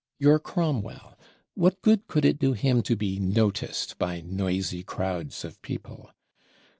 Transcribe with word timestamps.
Your 0.17 0.39
Cromwell, 0.39 1.15
what 1.53 1.83
good 1.83 2.07
could 2.07 2.25
it 2.25 2.39
do 2.39 2.53
him 2.53 2.81
to 2.81 2.95
be 2.95 3.19
"noticed" 3.19 3.99
by 3.99 4.21
noisy 4.21 4.81
crowds 4.81 5.45
of 5.45 5.61
people? 5.61 6.09